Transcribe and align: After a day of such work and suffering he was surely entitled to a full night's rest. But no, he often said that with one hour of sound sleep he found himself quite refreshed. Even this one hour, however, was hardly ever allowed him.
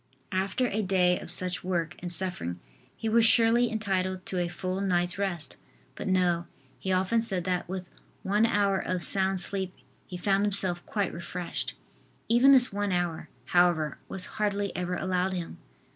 After 0.31 0.65
a 0.65 0.81
day 0.81 1.19
of 1.19 1.29
such 1.29 1.63
work 1.63 1.95
and 1.99 2.11
suffering 2.11 2.59
he 2.97 3.07
was 3.07 3.23
surely 3.23 3.71
entitled 3.71 4.25
to 4.25 4.39
a 4.39 4.47
full 4.47 4.81
night's 4.81 5.19
rest. 5.19 5.57
But 5.93 6.07
no, 6.07 6.47
he 6.79 6.91
often 6.91 7.21
said 7.21 7.43
that 7.43 7.69
with 7.69 7.87
one 8.23 8.47
hour 8.47 8.79
of 8.79 9.03
sound 9.03 9.39
sleep 9.41 9.75
he 10.07 10.17
found 10.17 10.43
himself 10.43 10.83
quite 10.87 11.13
refreshed. 11.13 11.75
Even 12.27 12.51
this 12.51 12.73
one 12.73 12.91
hour, 12.91 13.29
however, 13.45 13.99
was 14.09 14.25
hardly 14.25 14.75
ever 14.75 14.95
allowed 14.95 15.33
him. 15.33 15.59